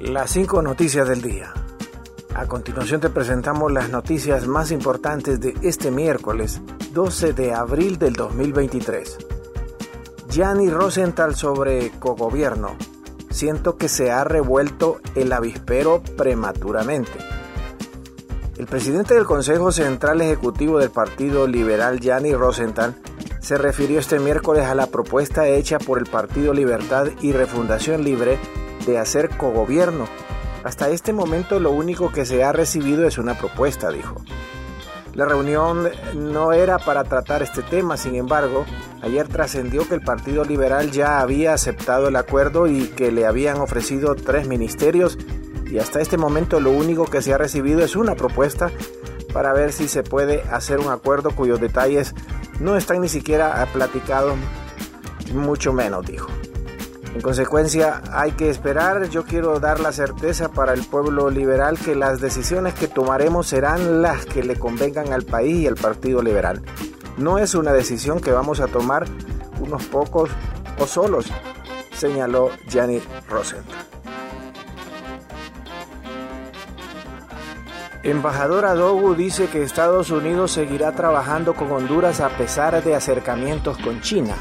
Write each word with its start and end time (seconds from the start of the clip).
Las 0.00 0.30
cinco 0.30 0.62
noticias 0.62 1.08
del 1.08 1.22
día. 1.22 1.52
A 2.32 2.46
continuación 2.46 3.00
te 3.00 3.10
presentamos 3.10 3.72
las 3.72 3.90
noticias 3.90 4.46
más 4.46 4.70
importantes 4.70 5.40
de 5.40 5.56
este 5.62 5.90
miércoles 5.90 6.60
12 6.92 7.32
de 7.32 7.52
abril 7.52 7.98
del 7.98 8.12
2023. 8.12 9.18
Gianni 10.30 10.70
Rosenthal 10.70 11.34
sobre 11.34 11.90
cogobierno. 11.98 12.76
Siento 13.30 13.76
que 13.76 13.88
se 13.88 14.12
ha 14.12 14.22
revuelto 14.22 15.00
el 15.16 15.32
avispero 15.32 16.00
prematuramente. 16.16 17.18
El 18.56 18.66
presidente 18.66 19.14
del 19.14 19.24
Consejo 19.24 19.72
Central 19.72 20.20
Ejecutivo 20.20 20.78
del 20.78 20.90
Partido 20.90 21.48
Liberal, 21.48 21.98
Gianni 21.98 22.34
Rosenthal, 22.34 22.94
se 23.40 23.58
refirió 23.58 23.98
este 23.98 24.20
miércoles 24.20 24.66
a 24.66 24.76
la 24.76 24.86
propuesta 24.86 25.48
hecha 25.48 25.80
por 25.80 25.98
el 25.98 26.06
Partido 26.06 26.54
Libertad 26.54 27.08
y 27.20 27.32
Refundación 27.32 28.04
Libre 28.04 28.38
de 28.86 28.98
hacer 28.98 29.30
cogobierno. 29.30 30.06
Hasta 30.64 30.90
este 30.90 31.12
momento 31.12 31.60
lo 31.60 31.70
único 31.70 32.12
que 32.12 32.26
se 32.26 32.44
ha 32.44 32.52
recibido 32.52 33.06
es 33.06 33.18
una 33.18 33.34
propuesta, 33.34 33.90
dijo. 33.90 34.16
La 35.14 35.24
reunión 35.24 35.88
no 36.14 36.52
era 36.52 36.78
para 36.78 37.02
tratar 37.04 37.42
este 37.42 37.62
tema, 37.62 37.96
sin 37.96 38.14
embargo, 38.14 38.64
ayer 39.02 39.26
trascendió 39.26 39.88
que 39.88 39.94
el 39.94 40.02
Partido 40.02 40.44
Liberal 40.44 40.90
ya 40.92 41.20
había 41.20 41.54
aceptado 41.54 42.08
el 42.08 42.16
acuerdo 42.16 42.68
y 42.68 42.88
que 42.88 43.10
le 43.10 43.26
habían 43.26 43.56
ofrecido 43.60 44.14
tres 44.14 44.46
ministerios 44.46 45.18
y 45.70 45.78
hasta 45.78 46.00
este 46.00 46.16
momento 46.16 46.60
lo 46.60 46.70
único 46.70 47.04
que 47.04 47.20
se 47.20 47.34
ha 47.34 47.38
recibido 47.38 47.80
es 47.80 47.96
una 47.96 48.14
propuesta 48.14 48.70
para 49.32 49.52
ver 49.52 49.72
si 49.72 49.88
se 49.88 50.02
puede 50.02 50.42
hacer 50.50 50.78
un 50.80 50.90
acuerdo 50.90 51.32
cuyos 51.32 51.60
detalles 51.60 52.14
no 52.60 52.76
están 52.76 53.00
ni 53.00 53.08
siquiera 53.08 53.66
platicados, 53.72 54.36
mucho 55.34 55.72
menos, 55.72 56.06
dijo. 56.06 56.28
En 57.14 57.20
consecuencia, 57.22 58.02
hay 58.12 58.32
que 58.32 58.50
esperar. 58.50 59.08
Yo 59.08 59.24
quiero 59.24 59.58
dar 59.60 59.80
la 59.80 59.92
certeza 59.92 60.50
para 60.50 60.72
el 60.72 60.84
pueblo 60.84 61.30
liberal 61.30 61.78
que 61.78 61.94
las 61.94 62.20
decisiones 62.20 62.74
que 62.74 62.88
tomaremos 62.88 63.48
serán 63.48 64.02
las 64.02 64.26
que 64.26 64.44
le 64.44 64.56
convengan 64.56 65.12
al 65.12 65.24
país 65.24 65.62
y 65.62 65.66
al 65.66 65.74
Partido 65.74 66.22
Liberal. 66.22 66.62
No 67.16 67.38
es 67.38 67.54
una 67.54 67.72
decisión 67.72 68.20
que 68.20 68.30
vamos 68.30 68.60
a 68.60 68.68
tomar 68.68 69.06
unos 69.60 69.84
pocos 69.86 70.30
o 70.78 70.86
solos, 70.86 71.26
señaló 71.92 72.50
Gianni 72.68 73.00
Rosenthal. 73.28 73.88
Embajadora 78.04 78.74
Dogu 78.74 79.14
dice 79.16 79.48
que 79.48 79.62
Estados 79.62 80.10
Unidos 80.10 80.52
seguirá 80.52 80.92
trabajando 80.92 81.54
con 81.54 81.72
Honduras 81.72 82.20
a 82.20 82.28
pesar 82.28 82.82
de 82.82 82.94
acercamientos 82.94 83.76
con 83.78 84.00
China. 84.00 84.36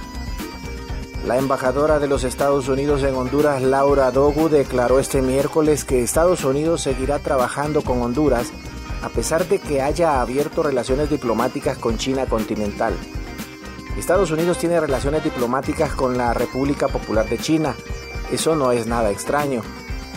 La 1.28 1.38
embajadora 1.38 2.00
de 2.00 2.08
los 2.08 2.23
Estados 2.23 2.70
Unidos 2.70 3.03
en 3.03 3.14
Honduras, 3.14 3.61
Laura 3.61 4.11
Dogu, 4.11 4.47
declaró 4.47 4.98
este 4.98 5.21
miércoles 5.21 5.83
que 5.83 6.02
Estados 6.02 6.45
Unidos 6.45 6.83
seguirá 6.83 7.20
trabajando 7.20 7.82
con 7.82 8.02
Honduras 8.02 8.48
a 9.02 9.10
pesar 9.10 9.45
de 9.45 9.60
que 9.60 9.82
haya 9.82 10.21
abierto 10.21 10.64
relaciones 10.64 11.10
diplomáticas 11.10 11.77
con 11.77 11.98
China 11.98 12.27
continental. 12.27 12.93
Estados 13.98 14.32
Unidos 14.32 14.58
tiene 14.58 14.80
relaciones 14.80 15.21
diplomáticas 15.21 15.92
con 15.92 16.17
la 16.17 16.33
República 16.33 16.87
Popular 16.87 17.27
de 17.27 17.37
China. 17.37 17.76
Eso 18.32 18.55
no 18.55 18.71
es 18.71 18.87
nada 18.87 19.11
extraño. 19.11 19.64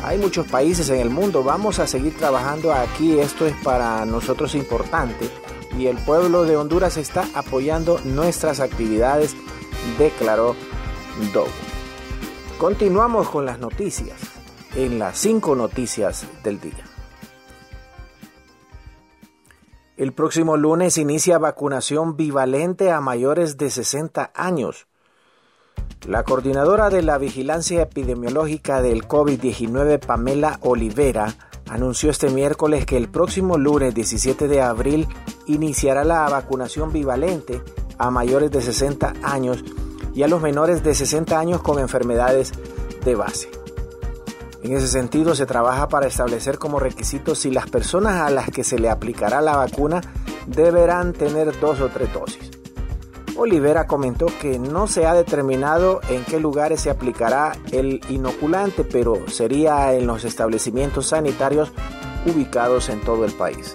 Hay 0.05 0.17
muchos 0.17 0.47
países 0.47 0.91
en 0.91 1.01
el 1.01 1.11
mundo, 1.11 1.43
vamos 1.43 1.81
a 1.81 1.89
seguir 1.89 2.17
trabajando 2.17 2.73
aquí, 2.73 3.19
esto 3.19 3.47
es 3.47 3.55
para 3.65 4.07
nosotros 4.07 4.55
importante 4.55 5.29
y 5.77 5.89
el 5.89 5.97
pueblo 5.97 6.45
de 6.45 6.57
Honduras 6.57 6.97
está 6.97 7.25
apoyando 7.35 8.01
nuestras 8.05 8.61
actividades, 8.61 9.35
declaró 9.99 10.55
Continuamos 12.59 13.29
con 13.29 13.47
las 13.47 13.59
noticias, 13.59 14.19
en 14.75 14.99
las 14.99 15.19
cinco 15.19 15.57
noticias 15.57 16.27
del 16.45 16.61
día. 16.61 16.85
El 19.97 20.13
próximo 20.13 20.57
lunes 20.57 20.99
inicia 20.99 21.39
vacunación 21.39 22.17
bivalente 22.17 22.91
a 22.91 23.01
mayores 23.01 23.59
de 23.59 23.71
60 23.71 24.31
años. 24.35 24.87
La 26.07 26.23
coordinadora 26.25 26.89
de 26.89 27.03
la 27.03 27.19
vigilancia 27.19 27.83
epidemiológica 27.83 28.81
del 28.81 29.07
COVID-19, 29.07 29.99
Pamela 30.01 30.59
Olivera, 30.63 31.35
anunció 31.69 32.11
este 32.11 32.31
miércoles 32.31 32.87
que 32.87 32.97
el 32.97 33.09
próximo 33.09 33.59
lunes 33.59 33.95
17 33.95 34.49
de 34.49 34.63
abril 34.63 35.07
iniciará 35.47 36.05
la 36.05 36.29
vacunación 36.29 36.93
bivalente 36.93 37.63
a 37.99 38.11
mayores 38.11 38.51
de 38.51 38.63
60 38.63 39.15
años 39.23 39.63
y 40.21 40.23
a 40.23 40.29
los 40.29 40.43
menores 40.43 40.85
de 40.85 40.95
60 40.95 41.39
años 41.39 41.63
con 41.63 41.79
enfermedades 41.79 42.53
de 43.07 43.15
base. 43.15 43.51
En 44.63 44.77
ese 44.77 44.87
sentido, 44.87 45.35
se 45.35 45.47
trabaja 45.47 45.89
para 45.89 46.09
establecer 46.09 46.59
como 46.59 46.79
requisito 46.79 47.35
si 47.35 47.51
las 47.51 47.71
personas 47.71 48.21
a 48.21 48.29
las 48.29 48.51
que 48.51 48.63
se 48.63 48.79
le 48.79 48.91
aplicará 48.91 49.41
la 49.41 49.57
vacuna 49.57 50.03
deberán 50.47 51.15
tener 51.15 51.59
dos 51.59 51.81
o 51.81 51.89
tres 51.89 52.13
dosis. 52.13 52.51
Olivera 53.35 53.87
comentó 53.87 54.27
que 54.43 54.59
no 54.59 54.89
se 54.89 55.07
ha 55.07 55.15
determinado 55.15 56.03
en 56.11 56.23
qué 56.25 56.39
lugares 56.39 56.83
se 56.83 56.91
aplicará 56.91 57.53
el 57.73 58.03
inoculante, 58.11 58.85
pero 58.85 59.27
sería 59.27 59.95
en 59.95 60.07
los 60.07 60.25
establecimientos 60.25 61.07
sanitarios 61.07 61.73
ubicados 62.27 62.91
en 62.91 63.01
todo 63.01 63.25
el 63.25 63.33
país. 63.33 63.75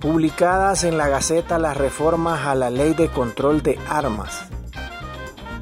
Publicadas 0.00 0.84
en 0.84 0.96
la 0.96 1.08
Gaceta 1.08 1.58
las 1.58 1.76
reformas 1.76 2.46
a 2.46 2.54
la 2.54 2.70
Ley 2.70 2.94
de 2.94 3.08
Control 3.08 3.62
de 3.62 3.76
Armas. 3.88 4.44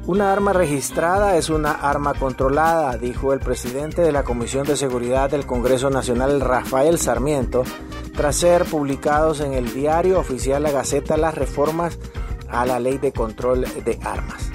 Una 0.05 0.31
arma 0.31 0.53
registrada 0.53 1.37
es 1.37 1.49
una 1.49 1.71
arma 1.71 2.13
controlada, 2.13 2.97
dijo 2.97 3.33
el 3.33 3.39
presidente 3.39 4.03
de 4.03 4.11
la 4.11 4.23
Comisión 4.23 4.67
de 4.67 4.77
Seguridad 4.77 5.31
del 5.31 5.47
Congreso 5.47 5.89
Nacional, 5.89 6.39
Rafael 6.39 6.99
Sarmiento, 6.99 7.63
tras 8.15 8.35
ser 8.35 8.65
publicados 8.65 9.39
en 9.39 9.53
el 9.53 9.73
diario 9.73 10.19
oficial 10.19 10.61
La 10.61 10.71
Gaceta 10.71 11.17
las 11.17 11.33
reformas 11.33 11.97
a 12.47 12.63
la 12.67 12.79
ley 12.79 12.99
de 12.99 13.11
control 13.11 13.65
de 13.83 13.99
armas. 14.03 14.51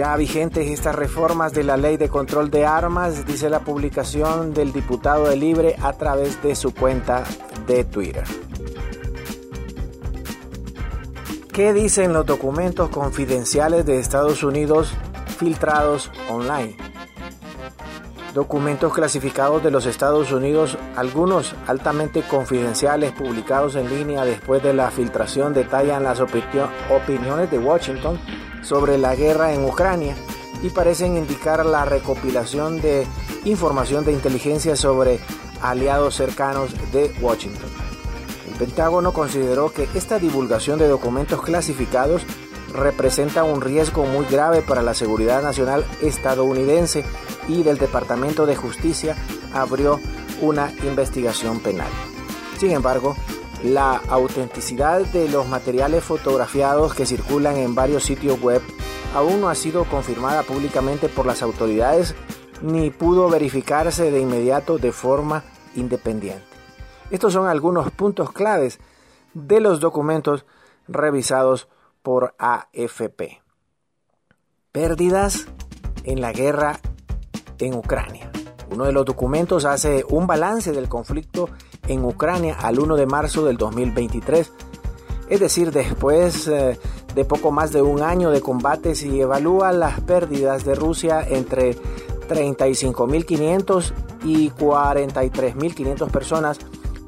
Ya 0.00 0.16
vigentes 0.16 0.66
estas 0.66 0.94
reformas 0.94 1.52
de 1.52 1.62
la 1.62 1.76
ley 1.76 1.98
de 1.98 2.08
control 2.08 2.50
de 2.50 2.64
armas, 2.64 3.26
dice 3.26 3.50
la 3.50 3.60
publicación 3.60 4.54
del 4.54 4.72
diputado 4.72 5.28
de 5.28 5.36
Libre 5.36 5.76
a 5.82 5.92
través 5.92 6.42
de 6.42 6.54
su 6.54 6.74
cuenta 6.74 7.22
de 7.66 7.84
Twitter. 7.84 8.24
¿Qué 11.52 11.74
dicen 11.74 12.14
los 12.14 12.24
documentos 12.24 12.88
confidenciales 12.88 13.84
de 13.84 13.98
Estados 13.98 14.42
Unidos 14.42 14.90
filtrados 15.36 16.10
online? 16.30 16.78
Documentos 18.32 18.94
clasificados 18.94 19.62
de 19.62 19.70
los 19.70 19.84
Estados 19.84 20.32
Unidos, 20.32 20.78
algunos 20.96 21.54
altamente 21.66 22.22
confidenciales 22.22 23.12
publicados 23.12 23.74
en 23.74 23.90
línea 23.90 24.24
después 24.24 24.62
de 24.62 24.72
la 24.72 24.90
filtración, 24.90 25.52
detallan 25.52 26.04
las 26.04 26.20
opiniones 26.20 27.50
de 27.50 27.58
Washington 27.58 28.18
sobre 28.62 28.98
la 28.98 29.14
guerra 29.14 29.52
en 29.52 29.64
Ucrania 29.64 30.14
y 30.62 30.70
parecen 30.70 31.16
indicar 31.16 31.64
la 31.64 31.84
recopilación 31.84 32.80
de 32.80 33.06
información 33.44 34.04
de 34.04 34.12
inteligencia 34.12 34.76
sobre 34.76 35.20
aliados 35.62 36.14
cercanos 36.14 36.70
de 36.92 37.12
Washington. 37.20 37.70
El 38.50 38.54
Pentágono 38.58 39.12
consideró 39.12 39.72
que 39.72 39.88
esta 39.94 40.18
divulgación 40.18 40.78
de 40.78 40.88
documentos 40.88 41.42
clasificados 41.42 42.22
representa 42.74 43.44
un 43.44 43.60
riesgo 43.60 44.04
muy 44.04 44.26
grave 44.26 44.62
para 44.62 44.82
la 44.82 44.94
seguridad 44.94 45.42
nacional 45.42 45.84
estadounidense 46.02 47.04
y 47.48 47.62
del 47.62 47.78
Departamento 47.78 48.46
de 48.46 48.56
Justicia 48.56 49.16
abrió 49.52 49.98
una 50.40 50.72
investigación 50.84 51.60
penal. 51.60 51.90
Sin 52.58 52.70
embargo, 52.72 53.16
la 53.64 53.96
autenticidad 54.08 55.00
de 55.00 55.28
los 55.28 55.46
materiales 55.46 56.02
fotografiados 56.02 56.94
que 56.94 57.06
circulan 57.06 57.56
en 57.56 57.74
varios 57.74 58.04
sitios 58.04 58.40
web 58.40 58.62
aún 59.14 59.40
no 59.40 59.48
ha 59.48 59.54
sido 59.54 59.84
confirmada 59.84 60.42
públicamente 60.42 61.08
por 61.08 61.26
las 61.26 61.42
autoridades 61.42 62.14
ni 62.62 62.90
pudo 62.90 63.28
verificarse 63.28 64.10
de 64.10 64.20
inmediato 64.20 64.78
de 64.78 64.92
forma 64.92 65.44
independiente. 65.74 66.44
Estos 67.10 67.32
son 67.32 67.48
algunos 67.48 67.90
puntos 67.90 68.32
claves 68.32 68.78
de 69.34 69.60
los 69.60 69.80
documentos 69.80 70.46
revisados 70.88 71.68
por 72.02 72.34
AFP. 72.38 73.42
Pérdidas 74.72 75.46
en 76.04 76.20
la 76.20 76.32
guerra 76.32 76.80
en 77.58 77.74
Ucrania. 77.74 78.30
Uno 78.70 78.84
de 78.84 78.92
los 78.92 79.04
documentos 79.04 79.64
hace 79.64 80.04
un 80.08 80.26
balance 80.26 80.72
del 80.72 80.88
conflicto 80.88 81.48
en 81.88 82.04
Ucrania 82.04 82.56
al 82.60 82.78
1 82.78 82.96
de 82.96 83.06
marzo 83.06 83.44
del 83.44 83.56
2023, 83.56 84.52
es 85.28 85.40
decir, 85.40 85.70
después 85.70 86.48
eh, 86.48 86.78
de 87.14 87.24
poco 87.24 87.50
más 87.50 87.72
de 87.72 87.82
un 87.82 88.02
año 88.02 88.30
de 88.30 88.40
combates 88.40 89.02
y 89.02 89.20
evalúa 89.20 89.72
las 89.72 90.00
pérdidas 90.00 90.64
de 90.64 90.74
Rusia 90.74 91.24
entre 91.28 91.76
35.500 92.28 93.92
y 94.24 94.50
43.500 94.50 96.10
personas 96.10 96.58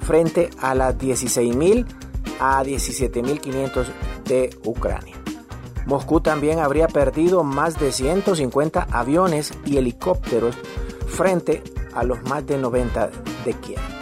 frente 0.00 0.50
a 0.60 0.74
las 0.74 0.96
16.000 0.98 1.86
a 2.40 2.64
17.500 2.64 3.86
de 4.24 4.50
Ucrania. 4.64 5.16
Moscú 5.86 6.20
también 6.20 6.60
habría 6.60 6.88
perdido 6.88 7.44
más 7.44 7.78
de 7.78 7.92
150 7.92 8.86
aviones 8.90 9.52
y 9.64 9.78
helicópteros 9.78 10.56
frente 11.06 11.62
a 11.94 12.04
los 12.04 12.22
más 12.22 12.46
de 12.46 12.58
90 12.58 13.10
de 13.44 13.52
Kiev. 13.54 14.01